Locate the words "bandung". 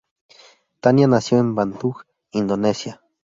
1.53-1.93